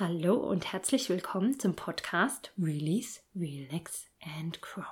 Hallo 0.00 0.36
und 0.36 0.72
herzlich 0.72 1.10
willkommen 1.10 1.60
zum 1.60 1.76
Podcast 1.76 2.52
Release, 2.56 3.20
Relax 3.36 4.06
and 4.38 4.62
Grow. 4.62 4.86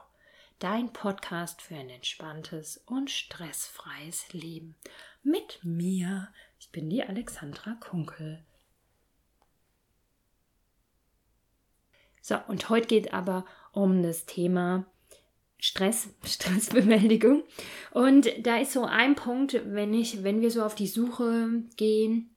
Dein 0.58 0.92
Podcast 0.92 1.62
für 1.62 1.76
ein 1.76 1.88
entspanntes 1.88 2.82
und 2.84 3.10
stressfreies 3.10 4.34
Leben. 4.34 4.74
Mit 5.22 5.60
mir. 5.62 6.28
Ich 6.60 6.70
bin 6.72 6.90
die 6.90 7.02
Alexandra 7.02 7.78
Kunkel. 7.80 8.44
So, 12.20 12.36
und 12.46 12.68
heute 12.68 12.86
geht 12.86 13.14
aber 13.14 13.46
um 13.72 14.02
das 14.02 14.26
Thema 14.26 14.84
Stress, 15.58 16.10
Stressbewältigung. 16.22 17.44
Und 17.92 18.28
da 18.42 18.58
ist 18.58 18.74
so 18.74 18.84
ein 18.84 19.14
Punkt, 19.14 19.58
wenn 19.72 19.94
ich, 19.94 20.22
wenn 20.22 20.42
wir 20.42 20.50
so 20.50 20.62
auf 20.62 20.74
die 20.74 20.86
Suche 20.86 21.62
gehen, 21.78 22.28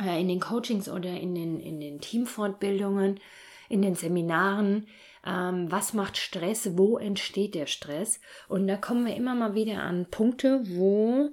äh, 0.00 0.20
in 0.20 0.28
den 0.28 0.40
Coachings 0.40 0.88
oder 0.88 1.10
in 1.10 1.34
den, 1.34 1.60
in 1.60 1.80
den 1.80 2.00
Teamfortbildungen, 2.00 3.20
in 3.68 3.82
den 3.82 3.94
Seminaren, 3.94 4.86
ähm, 5.26 5.70
was 5.70 5.94
macht 5.94 6.16
Stress, 6.16 6.76
wo 6.76 6.98
entsteht 6.98 7.54
der 7.54 7.66
Stress. 7.66 8.20
Und 8.48 8.66
da 8.66 8.76
kommen 8.76 9.06
wir 9.06 9.16
immer 9.16 9.34
mal 9.34 9.54
wieder 9.54 9.82
an 9.82 10.06
Punkte, 10.10 10.62
wo 10.64 11.30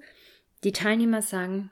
die 0.64 0.72
Teilnehmer 0.72 1.22
sagen, 1.22 1.70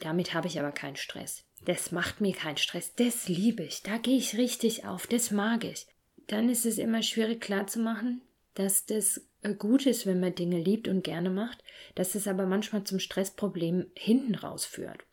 damit 0.00 0.34
habe 0.34 0.46
ich 0.46 0.58
aber 0.58 0.72
keinen 0.72 0.96
Stress. 0.96 1.44
Das 1.64 1.92
macht 1.92 2.20
mir 2.20 2.32
keinen 2.32 2.56
Stress, 2.56 2.94
das 2.94 3.28
liebe 3.28 3.64
ich, 3.64 3.82
da 3.82 3.98
gehe 3.98 4.16
ich 4.16 4.38
richtig 4.38 4.86
auf, 4.86 5.06
das 5.06 5.30
mag 5.30 5.64
ich. 5.64 5.86
Dann 6.28 6.48
ist 6.48 6.64
es 6.66 6.78
immer 6.78 7.02
schwierig 7.02 7.40
klarzumachen, 7.40 8.22
dass 8.58 8.86
das 8.86 9.20
äh, 9.42 9.54
gut 9.54 9.86
ist, 9.86 10.04
wenn 10.04 10.18
man 10.18 10.34
Dinge 10.34 10.60
liebt 10.60 10.88
und 10.88 11.04
gerne 11.04 11.30
macht, 11.30 11.62
dass 11.94 12.16
es 12.16 12.26
aber 12.26 12.44
manchmal 12.44 12.82
zum 12.82 12.98
Stressproblem 12.98 13.86
hinten 13.94 14.34
rausführt. 14.34 15.04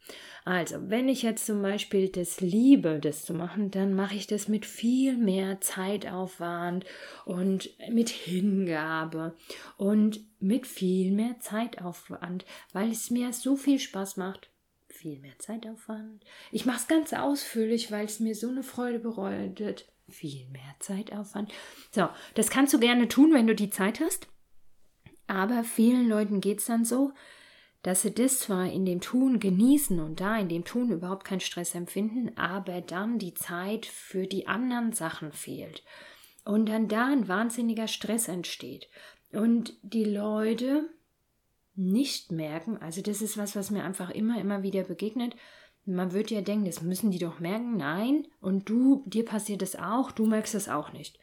Also, 0.45 0.90
wenn 0.90 1.08
ich 1.08 1.21
jetzt 1.21 1.45
zum 1.45 1.62
Beispiel 1.62 2.09
das 2.09 2.41
liebe, 2.41 2.99
das 2.99 3.23
zu 3.23 3.35
machen, 3.35 3.70
dann 3.70 3.94
mache 3.94 4.16
ich 4.16 4.26
das 4.26 4.48
mit 4.48 4.66
viel 4.66 5.16
mehr 5.16 5.62
Zeitaufwand 5.62 6.85
und 7.26 7.70
mit 7.91 8.10
Hingabe 8.10 9.35
und 9.77 10.21
mit 10.40 10.65
viel 10.65 11.12
mehr 11.12 11.40
Zeitaufwand, 11.40 12.46
weil 12.74 12.90
es 12.90 13.12
mir 13.12 13.32
so 13.32 13.55
viel 13.55 13.80
Spaß 13.80 14.18
macht. 14.18 14.49
Viel 14.87 15.20
mehr 15.20 15.37
Zeitaufwand. 15.37 16.24
Ich 16.52 16.65
mache 16.65 16.77
es 16.77 16.87
ganz 16.87 17.13
ausführlich, 17.13 17.91
weil 17.91 18.05
es 18.05 18.20
mir 18.20 18.34
so 18.34 18.48
eine 18.48 18.63
Freude 18.63 18.99
bereitet 18.99 19.85
viel 20.09 20.48
mehr 20.49 20.75
Zeitaufwand. 20.79 21.51
So, 21.91 22.09
das 22.35 22.49
kannst 22.49 22.73
du 22.73 22.79
gerne 22.79 23.07
tun, 23.07 23.34
wenn 23.34 23.48
du 23.48 23.55
die 23.55 23.70
Zeit 23.70 23.99
hast. 23.99 24.27
Aber 25.27 25.63
vielen 25.63 26.07
Leuten 26.07 26.41
geht 26.41 26.59
es 26.59 26.65
dann 26.65 26.85
so, 26.85 27.13
dass 27.81 28.01
sie 28.01 28.13
das 28.13 28.39
zwar 28.39 28.65
in 28.65 28.85
dem 28.85 28.99
Tun 28.99 29.39
genießen 29.39 29.99
und 29.99 30.20
da 30.20 30.37
in 30.37 30.49
dem 30.49 30.65
Tun 30.65 30.91
überhaupt 30.91 31.23
keinen 31.23 31.39
Stress 31.39 31.75
empfinden, 31.75 32.35
aber 32.35 32.81
dann 32.81 33.20
die 33.20 33.34
Zeit 33.34 33.85
für 33.85 34.25
die 34.25 34.47
anderen 34.47 34.91
Sachen 34.91 35.31
fehlt. 35.31 35.84
Und 36.43 36.67
dann 36.67 36.87
da 36.87 37.07
ein 37.07 37.27
wahnsinniger 37.27 37.87
Stress 37.87 38.27
entsteht. 38.27 38.87
Und 39.31 39.73
die 39.84 40.03
Leute 40.05 40.90
nicht 41.75 42.31
merken, 42.31 42.77
also 42.77 43.01
das 43.01 43.21
ist 43.21 43.37
was, 43.37 43.55
was 43.55 43.69
mir 43.69 43.84
einfach 43.84 44.09
immer, 44.09 44.40
immer 44.40 44.63
wieder 44.63 44.84
begegnet, 44.84 45.35
man 45.85 46.13
würde 46.13 46.35
ja 46.35 46.41
denken, 46.41 46.65
das 46.65 46.81
müssen 46.81 47.11
die 47.11 47.19
doch 47.19 47.39
merken. 47.39 47.77
Nein, 47.77 48.27
und 48.41 48.69
du, 48.69 49.03
dir 49.05 49.25
passiert 49.25 49.61
es 49.61 49.75
auch, 49.75 50.11
du 50.11 50.25
merkst 50.25 50.55
es 50.55 50.69
auch 50.69 50.93
nicht. 50.93 51.19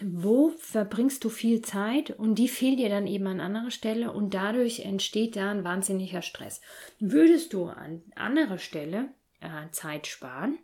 Wo 0.00 0.50
verbringst 0.58 1.24
du 1.24 1.28
viel 1.28 1.60
Zeit 1.60 2.10
und 2.10 2.36
die 2.36 2.48
fehlt 2.48 2.78
dir 2.78 2.88
dann 2.88 3.06
eben 3.06 3.26
an 3.26 3.40
anderer 3.40 3.70
Stelle 3.70 4.12
und 4.12 4.32
dadurch 4.32 4.80
entsteht 4.80 5.34
da 5.36 5.50
ein 5.50 5.64
wahnsinniger 5.64 6.22
Stress. 6.22 6.60
Würdest 7.00 7.52
du 7.52 7.64
an 7.64 8.02
anderer 8.14 8.58
Stelle 8.58 9.08
äh, 9.40 9.70
Zeit 9.72 10.06
sparen, 10.06 10.58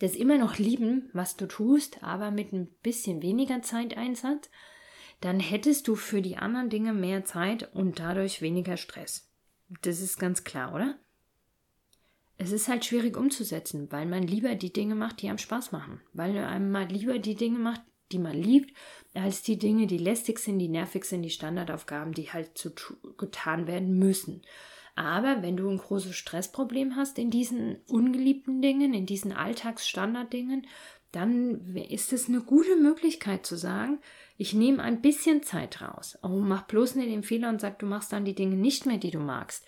das 0.00 0.16
immer 0.16 0.38
noch 0.38 0.58
lieben, 0.58 1.10
was 1.12 1.36
du 1.36 1.46
tust, 1.46 2.02
aber 2.02 2.30
mit 2.30 2.52
ein 2.52 2.66
bisschen 2.82 3.22
weniger 3.22 3.62
Zeiteinsatz, 3.62 4.50
dann 5.20 5.38
hättest 5.38 5.86
du 5.86 5.94
für 5.94 6.22
die 6.22 6.38
anderen 6.38 6.70
Dinge 6.70 6.92
mehr 6.92 7.24
Zeit 7.24 7.72
und 7.74 8.00
dadurch 8.00 8.42
weniger 8.42 8.76
Stress. 8.76 9.30
Das 9.82 10.00
ist 10.00 10.18
ganz 10.18 10.42
klar, 10.42 10.74
oder? 10.74 10.98
Es 12.40 12.52
ist 12.52 12.68
halt 12.68 12.86
schwierig 12.86 13.18
umzusetzen, 13.18 13.92
weil 13.92 14.06
man 14.06 14.22
lieber 14.22 14.54
die 14.54 14.72
Dinge 14.72 14.94
macht, 14.94 15.20
die 15.20 15.28
einem 15.28 15.36
Spaß 15.36 15.72
machen. 15.72 16.00
Weil 16.14 16.38
einem 16.38 16.70
mal 16.70 16.86
lieber 16.86 17.18
die 17.18 17.34
Dinge 17.34 17.58
macht, 17.58 17.82
die 18.12 18.18
man 18.18 18.34
liebt, 18.34 18.74
als 19.12 19.42
die 19.42 19.58
Dinge, 19.58 19.86
die 19.86 19.98
lästig 19.98 20.38
sind, 20.38 20.58
die 20.58 20.68
nervig 20.68 21.04
sind, 21.04 21.20
die 21.20 21.30
Standardaufgaben, 21.30 22.14
die 22.14 22.30
halt 22.30 22.56
zu 22.56 22.72
getan 23.18 23.66
werden 23.66 23.98
müssen. 23.98 24.40
Aber 24.94 25.42
wenn 25.42 25.58
du 25.58 25.68
ein 25.68 25.76
großes 25.76 26.16
Stressproblem 26.16 26.96
hast 26.96 27.18
in 27.18 27.30
diesen 27.30 27.76
ungeliebten 27.86 28.62
Dingen, 28.62 28.94
in 28.94 29.04
diesen 29.04 29.32
Alltagsstandarddingen, 29.32 30.66
dann 31.12 31.76
ist 31.76 32.12
es 32.14 32.28
eine 32.28 32.40
gute 32.40 32.76
Möglichkeit 32.76 33.44
zu 33.44 33.56
sagen, 33.56 33.98
ich 34.38 34.54
nehme 34.54 34.82
ein 34.82 35.02
bisschen 35.02 35.42
Zeit 35.42 35.82
raus. 35.82 36.18
Oh, 36.22 36.40
mach 36.40 36.62
bloß 36.62 36.94
nicht 36.94 37.10
den 37.10 37.22
Fehler 37.22 37.50
und 37.50 37.60
sag, 37.60 37.78
du 37.80 37.86
machst 37.86 38.14
dann 38.14 38.24
die 38.24 38.34
Dinge 38.34 38.56
nicht 38.56 38.86
mehr, 38.86 38.96
die 38.96 39.10
du 39.10 39.18
magst. 39.18 39.66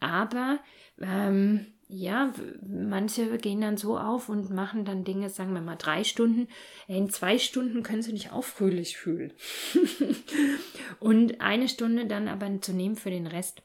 Aber 0.00 0.58
ähm, 1.00 1.66
ja, 1.88 2.32
manche 2.66 3.38
gehen 3.38 3.60
dann 3.60 3.76
so 3.76 3.98
auf 3.98 4.28
und 4.28 4.50
machen 4.50 4.84
dann 4.84 5.04
Dinge, 5.04 5.30
sagen 5.30 5.52
wir 5.52 5.60
mal, 5.60 5.76
drei 5.76 6.02
Stunden. 6.02 6.48
In 6.88 7.10
zwei 7.10 7.38
Stunden 7.38 7.82
können 7.82 8.02
sie 8.02 8.10
sich 8.10 8.32
auch 8.32 8.44
fröhlich 8.44 8.96
fühlen. 8.96 9.32
und 11.00 11.40
eine 11.40 11.68
Stunde 11.68 12.06
dann 12.06 12.28
aber 12.28 12.60
zu 12.60 12.72
nehmen 12.72 12.96
für 12.96 13.10
den 13.10 13.26
Rest. 13.26 13.62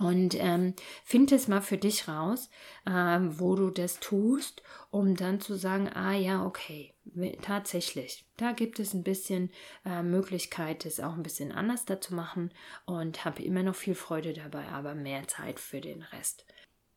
Und 0.00 0.34
ähm, 0.38 0.74
find 1.04 1.30
es 1.30 1.46
mal 1.46 1.60
für 1.60 1.76
dich 1.76 2.08
raus, 2.08 2.48
ähm, 2.86 3.38
wo 3.38 3.54
du 3.54 3.68
das 3.68 4.00
tust, 4.00 4.62
um 4.90 5.14
dann 5.14 5.40
zu 5.40 5.56
sagen, 5.56 5.90
ah 5.92 6.14
ja, 6.14 6.46
okay, 6.46 6.94
tatsächlich, 7.42 8.24
da 8.38 8.52
gibt 8.52 8.80
es 8.80 8.94
ein 8.94 9.02
bisschen 9.02 9.50
äh, 9.84 10.02
Möglichkeit, 10.02 10.86
es 10.86 11.00
auch 11.00 11.14
ein 11.14 11.22
bisschen 11.22 11.52
anders 11.52 11.84
da 11.84 12.00
zu 12.00 12.14
machen 12.14 12.50
und 12.86 13.26
habe 13.26 13.42
immer 13.42 13.62
noch 13.62 13.74
viel 13.74 13.94
Freude 13.94 14.32
dabei, 14.32 14.68
aber 14.68 14.94
mehr 14.94 15.28
Zeit 15.28 15.60
für 15.60 15.82
den 15.82 16.00
Rest. 16.02 16.46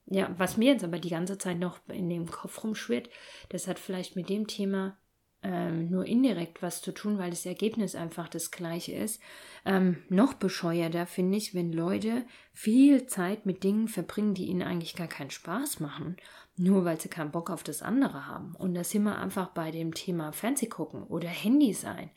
Ja, 0.05 0.33
was 0.37 0.55
mir 0.55 0.71
jetzt 0.71 0.83
aber 0.85 0.99
die 0.99 1.09
ganze 1.09 1.37
Zeit 1.37 1.59
noch 1.59 1.79
in 1.89 2.09
dem 2.09 2.29
Kopf 2.29 2.63
rumschwirrt, 2.63 3.09
das 3.49 3.67
hat 3.67 3.79
vielleicht 3.79 4.15
mit 4.15 4.29
dem 4.29 4.47
Thema 4.47 4.97
ähm, 5.43 5.89
nur 5.89 6.05
indirekt 6.05 6.61
was 6.61 6.81
zu 6.81 6.93
tun, 6.93 7.17
weil 7.17 7.29
das 7.29 7.45
Ergebnis 7.45 7.95
einfach 7.95 8.29
das 8.29 8.51
gleiche 8.51 8.93
ist. 8.93 9.21
Ähm, 9.65 9.97
noch 10.09 10.33
bescheuerter 10.33 11.05
finde 11.05 11.37
ich, 11.37 11.53
wenn 11.53 11.73
Leute 11.73 12.25
viel 12.53 13.07
Zeit 13.07 13.45
mit 13.45 13.63
Dingen 13.63 13.87
verbringen, 13.87 14.33
die 14.33 14.45
ihnen 14.45 14.61
eigentlich 14.61 14.95
gar 14.95 15.07
keinen 15.07 15.31
Spaß 15.31 15.79
machen, 15.79 16.17
nur 16.55 16.85
weil 16.85 16.99
sie 16.99 17.09
keinen 17.09 17.31
Bock 17.31 17.49
auf 17.49 17.63
das 17.63 17.81
andere 17.81 18.27
haben. 18.27 18.55
Und 18.55 18.73
da 18.73 18.83
sind 18.83 19.03
wir 19.03 19.17
einfach 19.17 19.49
bei 19.49 19.71
dem 19.71 19.93
Thema 19.93 20.31
Fernsehgucken 20.31 21.03
oder 21.03 21.27
Handy 21.27 21.73
sein. 21.73 22.09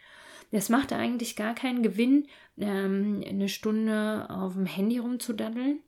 Das 0.53 0.69
macht 0.69 0.93
eigentlich 0.93 1.35
gar 1.35 1.55
keinen 1.55 1.83
Gewinn, 1.83 2.29
ähm, 2.57 3.25
eine 3.27 3.49
Stunde 3.49 4.27
auf 4.31 4.55
dem 4.55 4.67
Handy 4.67 4.99
rumzudaddeln 4.99 5.81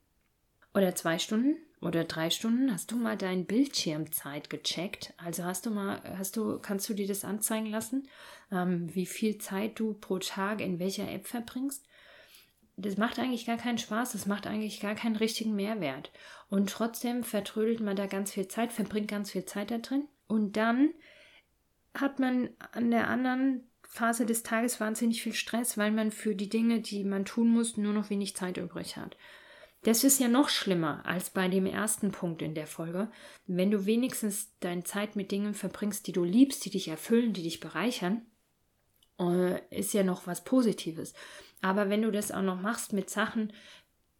oder 0.75 0.95
zwei 0.95 1.19
Stunden 1.19 1.57
oder 1.81 2.05
drei 2.05 2.31
Stunden. 2.31 2.73
Hast 2.73 2.91
du 2.91 2.97
mal 2.97 3.17
deine 3.17 3.45
Bildschirmzeit 3.45 4.51
gecheckt? 4.51 5.15
Also 5.17 5.45
hast 5.45 5.67
du 5.67 5.71
mal, 5.71 6.01
hast 6.17 6.37
du, 6.37 6.59
kannst 6.59 6.89
du 6.89 6.95
dir 6.95 7.07
das 7.07 7.25
anzeigen 7.25 7.67
lassen, 7.67 8.09
ähm, 8.51 8.95
wie 8.95 9.07
viel 9.07 9.39
Zeit 9.39 9.79
du 9.79 9.95
pro 9.95 10.19
Tag 10.19 10.61
in 10.61 10.79
welcher 10.79 11.11
App 11.11 11.27
verbringst? 11.27 11.85
Das 12.77 12.97
macht 12.97 13.19
eigentlich 13.19 13.45
gar 13.45 13.57
keinen 13.57 13.79
Spaß, 13.79 14.13
das 14.13 14.27
macht 14.27 14.47
eigentlich 14.47 14.81
gar 14.81 14.95
keinen 14.95 15.17
richtigen 15.17 15.55
Mehrwert. 15.55 16.13
Und 16.49 16.71
trotzdem 16.71 17.25
vertrödelt 17.25 17.81
man 17.81 17.97
da 17.97 18.07
ganz 18.07 18.33
viel 18.33 18.47
Zeit, 18.47 18.73
verbringt 18.73 19.09
ganz 19.09 19.33
viel 19.33 19.45
Zeit 19.45 19.71
da 19.71 19.79
drin. 19.79 20.05
Und 20.29 20.57
dann 20.57 20.91
hat 21.95 22.21
man 22.21 22.51
an 22.73 22.91
der 22.91 23.09
anderen 23.09 23.65
Phase 23.83 24.27
des 24.27 24.43
Tages 24.43 24.81
wahnsinnig 24.81 25.23
viel 25.23 25.33
Stress, 25.33 25.77
weil 25.77 25.91
man 25.91 26.13
für 26.13 26.35
die 26.35 26.49
Dinge, 26.49 26.81
die 26.81 27.05
man 27.05 27.25
tun 27.25 27.49
muss, 27.49 27.77
nur 27.77 27.93
noch 27.93 28.11
wenig 28.11 28.37
Zeit 28.37 28.59
übrig 28.59 28.97
hat. 28.97 29.17
Das 29.89 30.05
ist 30.05 30.21
ja 30.21 30.29
noch 30.29 30.51
schlimmer 30.51 31.01
als 31.07 31.31
bei 31.31 31.49
dem 31.49 31.65
ersten 31.65 32.13
Punkt 32.13 32.43
in 32.43 32.55
der 32.55 32.67
Folge. 32.67 33.11
Wenn 33.47 33.71
du 33.71 33.87
wenigstens 33.87 34.53
deine 34.61 34.85
Zeit 34.85 35.17
mit 35.17 35.31
Dingen 35.31 35.55
verbringst, 35.55 36.07
die 36.07 36.13
du 36.13 36.25
liebst, 36.25 36.63
die 36.67 36.69
dich 36.69 36.89
erfüllen, 36.89 37.33
die 37.33 37.43
dich 37.43 37.59
bereichern, 37.59 38.21
äh, 39.19 39.63
ist 39.75 39.95
ja 39.95 40.03
noch 40.03 40.27
was 40.27 40.45
Positives. 40.45 41.15
Aber 41.63 41.89
wenn 41.89 42.03
du 42.03 42.13
das 42.13 42.31
auch 42.31 42.43
noch 42.43 42.61
machst 42.61 42.93
mit 42.93 43.09
Sachen, 43.09 43.51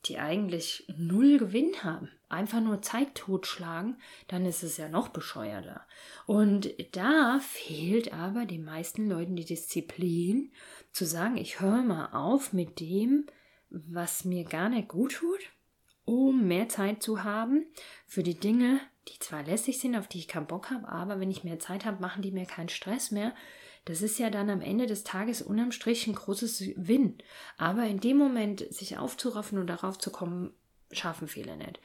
die 0.07 0.17
eigentlich 0.17 0.87
null 0.97 1.37
Gewinn 1.37 1.85
haben, 1.85 2.09
einfach 2.31 2.63
nur 2.63 2.81
Zeit 2.81 3.15
totschlagen, 3.15 4.01
dann 4.27 4.47
ist 4.47 4.63
es 4.63 4.79
ja 4.79 4.89
noch 4.89 5.09
bescheuerter. 5.09 5.87
Und 6.25 6.73
da 6.97 7.41
fehlt 7.41 8.15
aber 8.15 8.47
den 8.47 8.65
meisten 8.65 9.07
Leuten 9.07 9.37
die 9.37 9.45
Disziplin, 9.45 10.51
zu 10.93 11.05
sagen, 11.05 11.37
ich 11.37 11.61
höre 11.61 11.83
mal 11.83 12.07
auf 12.13 12.55
mit 12.55 12.81
dem, 12.81 13.27
was 13.69 14.25
mir 14.25 14.45
gar 14.45 14.71
nicht 14.71 14.89
gut 14.89 15.17
tut, 15.17 15.51
um 16.09 16.49
mehr 16.49 16.71
Zeit 16.71 17.03
zu 17.03 17.23
haben 17.23 17.67
für 18.07 18.23
die 18.23 18.41
Dinge, 18.41 18.81
die 19.09 19.19
zwar 19.19 19.43
lässig 19.43 19.79
sind, 19.79 19.95
auf 19.95 20.09
die 20.09 20.19
ich 20.19 20.27
keinen 20.27 20.47
Bock 20.47 20.71
habe, 20.71 20.89
aber 20.89 21.21
wenn 21.21 21.31
ich 21.31 21.45
mehr 21.45 21.59
Zeit 21.59 21.85
habe, 21.85 22.01
machen 22.01 22.23
die 22.23 22.31
mir 22.31 22.47
keinen 22.47 22.71
Stress 22.71 23.11
mehr. 23.11 23.35
Das 23.85 24.01
ist 24.01 24.19
ja 24.19 24.31
dann 24.31 24.49
am 24.49 24.63
Ende 24.63 24.87
des 24.87 25.05
Tages 25.05 25.43
unterm 25.43 25.71
Strich 25.71 26.07
ein 26.07 26.15
großes 26.15 26.63
Win. 26.77 27.19
Aber 27.59 27.85
in 27.85 28.01
dem 28.01 28.17
Moment 28.17 28.73
sich 28.73 28.97
aufzuraffen 28.97 29.59
und 29.59 29.67
darauf 29.67 29.99
zu 29.99 30.11
kommen, 30.11 30.55
schaffen 30.91 31.29
viele 31.29 31.59
nicht. 31.59 31.79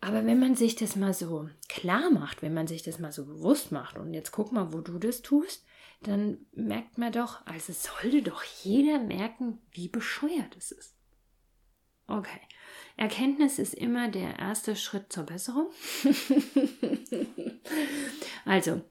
Aber 0.00 0.24
wenn 0.24 0.38
man 0.38 0.54
sich 0.54 0.74
das 0.74 0.96
mal 0.96 1.12
so 1.12 1.50
klar 1.68 2.10
macht, 2.10 2.40
wenn 2.40 2.54
man 2.54 2.66
sich 2.66 2.82
das 2.82 2.98
mal 2.98 3.12
so 3.12 3.26
bewusst 3.26 3.72
macht 3.72 3.98
und 3.98 4.14
jetzt 4.14 4.32
guck 4.32 4.52
mal, 4.52 4.72
wo 4.72 4.80
du 4.80 4.98
das 4.98 5.20
tust, 5.20 5.66
dann 6.00 6.46
merkt 6.52 6.96
man 6.96 7.12
doch, 7.12 7.44
also 7.46 7.74
sollte 7.74 8.22
doch 8.22 8.42
jeder 8.62 9.00
merken, 9.00 9.58
wie 9.72 9.88
bescheuert 9.88 10.56
es 10.56 10.72
ist. 10.72 10.94
Okay. 12.06 12.40
Erkenntnis 12.98 13.60
ist 13.60 13.74
immer 13.74 14.08
der 14.08 14.40
erste 14.40 14.74
Schritt 14.74 15.12
zur 15.12 15.22
Besserung. 15.22 15.68
also, 18.44 18.82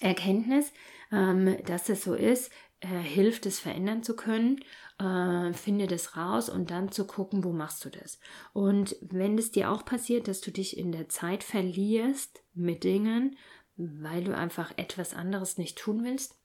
Erkenntnis, 0.00 0.72
ähm, 1.12 1.58
dass 1.66 1.90
es 1.90 2.02
so 2.02 2.14
ist, 2.14 2.50
äh, 2.80 2.86
hilft 2.86 3.44
es 3.44 3.60
verändern 3.60 4.02
zu 4.02 4.16
können. 4.16 4.64
Äh, 4.98 5.52
finde 5.52 5.86
das 5.86 6.16
raus 6.16 6.48
und 6.48 6.70
dann 6.70 6.90
zu 6.90 7.06
gucken, 7.06 7.44
wo 7.44 7.52
machst 7.52 7.84
du 7.84 7.90
das. 7.90 8.18
Und 8.54 8.96
wenn 9.02 9.36
es 9.36 9.50
dir 9.50 9.70
auch 9.70 9.84
passiert, 9.84 10.28
dass 10.28 10.40
du 10.40 10.50
dich 10.50 10.78
in 10.78 10.90
der 10.90 11.10
Zeit 11.10 11.44
verlierst 11.44 12.42
mit 12.54 12.84
Dingen, 12.84 13.36
weil 13.76 14.24
du 14.24 14.34
einfach 14.34 14.72
etwas 14.78 15.12
anderes 15.12 15.58
nicht 15.58 15.76
tun 15.76 16.04
willst, 16.04 16.38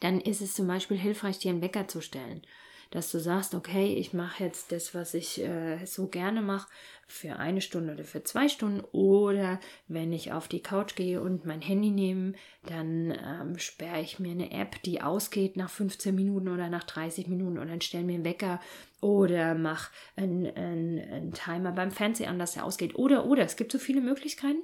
dann 0.00 0.20
ist 0.20 0.42
es 0.42 0.52
zum 0.52 0.66
Beispiel 0.66 0.98
hilfreich, 0.98 1.38
dir 1.38 1.52
einen 1.52 1.62
Wecker 1.62 1.88
zu 1.88 2.02
stellen 2.02 2.42
dass 2.90 3.10
du 3.10 3.18
sagst, 3.18 3.54
okay, 3.54 3.94
ich 3.94 4.12
mache 4.12 4.44
jetzt 4.44 4.72
das, 4.72 4.94
was 4.94 5.14
ich 5.14 5.40
äh, 5.42 5.84
so 5.84 6.06
gerne 6.08 6.42
mache, 6.42 6.68
für 7.06 7.36
eine 7.36 7.60
Stunde 7.60 7.92
oder 7.94 8.04
für 8.04 8.24
zwei 8.24 8.48
Stunden. 8.48 8.82
Oder 8.92 9.60
wenn 9.88 10.12
ich 10.12 10.32
auf 10.32 10.48
die 10.48 10.62
Couch 10.62 10.94
gehe 10.94 11.20
und 11.20 11.44
mein 11.44 11.60
Handy 11.60 11.90
nehme, 11.90 12.32
dann 12.66 13.10
ähm, 13.10 13.58
sperre 13.58 14.00
ich 14.00 14.18
mir 14.18 14.32
eine 14.32 14.50
App, 14.52 14.82
die 14.82 15.02
ausgeht 15.02 15.56
nach 15.56 15.70
15 15.70 16.14
Minuten 16.14 16.48
oder 16.48 16.68
nach 16.68 16.84
30 16.84 17.28
Minuten 17.28 17.58
und 17.58 17.68
dann 17.68 17.80
stelle 17.80 18.04
mir 18.04 18.14
einen 18.14 18.24
Wecker 18.24 18.60
oder 19.00 19.54
mach 19.54 19.90
einen, 20.16 20.46
einen, 20.46 20.98
einen 20.98 21.32
Timer 21.32 21.72
beim 21.72 21.90
Fernseher 21.90 22.30
an, 22.30 22.38
dass 22.38 22.56
er 22.56 22.64
ausgeht. 22.64 22.94
Oder, 22.94 23.26
oder, 23.26 23.44
es 23.44 23.56
gibt 23.56 23.72
so 23.72 23.78
viele 23.78 24.00
Möglichkeiten. 24.00 24.62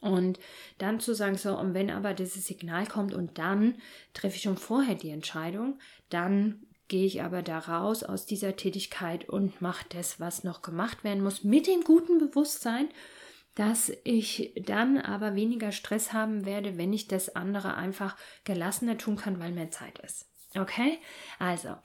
Und 0.00 0.38
dann 0.76 1.00
zu 1.00 1.14
sagen, 1.14 1.36
so, 1.36 1.58
und 1.58 1.74
wenn 1.74 1.90
aber 1.90 2.14
dieses 2.14 2.46
Signal 2.46 2.86
kommt 2.86 3.14
und 3.14 3.38
dann 3.38 3.76
treffe 4.14 4.36
ich 4.36 4.42
schon 4.42 4.56
vorher 4.56 4.94
die 4.94 5.10
Entscheidung, 5.10 5.80
dann 6.08 6.62
gehe 6.88 7.06
ich 7.06 7.22
aber 7.22 7.42
da 7.42 7.58
raus 7.58 8.02
aus 8.02 8.26
dieser 8.26 8.56
Tätigkeit 8.56 9.28
und 9.28 9.60
mache 9.60 9.84
das, 9.90 10.18
was 10.18 10.44
noch 10.44 10.62
gemacht 10.62 11.04
werden 11.04 11.22
muss, 11.22 11.44
mit 11.44 11.66
dem 11.66 11.82
guten 11.82 12.18
Bewusstsein, 12.18 12.88
dass 13.54 13.92
ich 14.04 14.52
dann 14.64 14.98
aber 14.98 15.34
weniger 15.34 15.72
Stress 15.72 16.12
haben 16.12 16.46
werde, 16.46 16.78
wenn 16.78 16.92
ich 16.92 17.08
das 17.08 17.34
andere 17.34 17.74
einfach 17.74 18.16
gelassener 18.44 18.96
tun 18.96 19.16
kann, 19.16 19.40
weil 19.40 19.52
mehr 19.52 19.70
Zeit 19.70 19.98
ist. 19.98 20.26
Okay? 20.56 20.98
Also, 21.38 21.76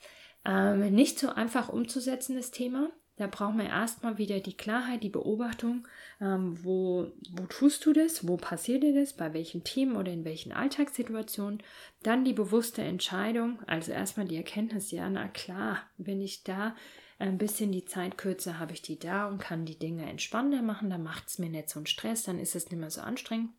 ähm, 0.44 0.92
nicht 0.94 1.18
so 1.18 1.30
einfach 1.30 1.68
umzusetzen, 1.68 2.36
das 2.36 2.50
Thema. 2.50 2.90
Da 3.16 3.28
brauchen 3.28 3.58
wir 3.58 3.66
erstmal 3.66 4.18
wieder 4.18 4.40
die 4.40 4.56
Klarheit, 4.56 5.04
die 5.04 5.08
Beobachtung, 5.08 5.86
ähm, 6.20 6.58
wo, 6.64 7.12
wo 7.30 7.46
tust 7.46 7.86
du 7.86 7.92
das, 7.92 8.26
wo 8.26 8.36
passiert 8.36 8.82
dir 8.82 8.92
das, 8.92 9.12
bei 9.12 9.32
welchen 9.32 9.62
Themen 9.62 9.94
oder 9.94 10.10
in 10.10 10.24
welchen 10.24 10.52
Alltagssituationen. 10.52 11.62
Dann 12.02 12.24
die 12.24 12.32
bewusste 12.32 12.82
Entscheidung, 12.82 13.60
also 13.66 13.92
erstmal 13.92 14.26
die 14.26 14.36
Erkenntnis, 14.36 14.90
ja, 14.90 15.08
na 15.08 15.28
klar, 15.28 15.78
wenn 15.96 16.20
ich 16.20 16.42
da 16.42 16.74
ein 17.20 17.38
bisschen 17.38 17.70
die 17.70 17.84
Zeit 17.84 18.18
kürze, 18.18 18.58
habe 18.58 18.72
ich 18.72 18.82
die 18.82 18.98
da 18.98 19.28
und 19.28 19.38
kann 19.38 19.64
die 19.64 19.78
Dinge 19.78 20.08
entspannter 20.10 20.62
machen, 20.62 20.90
dann 20.90 21.04
macht 21.04 21.28
es 21.28 21.38
mir 21.38 21.48
nicht 21.48 21.68
so 21.68 21.78
einen 21.78 21.86
Stress, 21.86 22.24
dann 22.24 22.40
ist 22.40 22.56
es 22.56 22.68
nicht 22.70 22.80
mehr 22.80 22.90
so 22.90 23.00
anstrengend. 23.00 23.50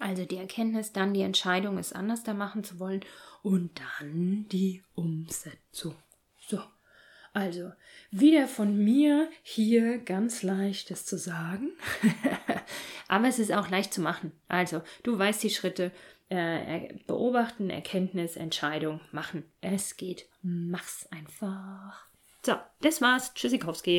Also 0.00 0.24
die 0.24 0.36
Erkenntnis, 0.36 0.92
dann 0.92 1.14
die 1.14 1.20
Entscheidung, 1.20 1.78
es 1.78 1.92
anders 1.92 2.24
da 2.24 2.34
machen 2.34 2.64
zu 2.64 2.80
wollen 2.80 3.04
und 3.42 3.80
dann 3.80 4.46
die 4.48 4.82
Umsetzung. 4.94 5.94
So. 7.32 7.40
Also, 7.40 7.72
wieder 8.10 8.48
von 8.48 8.76
mir 8.76 9.28
hier 9.42 9.98
ganz 9.98 10.42
leicht 10.42 10.90
das 10.90 11.04
zu 11.06 11.16
sagen. 11.16 11.70
Aber 13.08 13.28
es 13.28 13.38
ist 13.38 13.52
auch 13.52 13.68
leicht 13.68 13.94
zu 13.94 14.00
machen. 14.00 14.32
Also, 14.48 14.82
du 15.02 15.18
weißt 15.18 15.42
die 15.42 15.50
Schritte. 15.50 15.92
Äh, 16.28 16.94
beobachten, 17.08 17.70
Erkenntnis, 17.70 18.36
Entscheidung, 18.36 19.00
machen. 19.10 19.42
Es 19.60 19.96
geht. 19.96 20.28
Mach's 20.42 21.08
einfach. 21.10 22.06
So, 22.46 22.54
das 22.82 23.00
war's. 23.00 23.34
Tschüssikowski. 23.34 23.98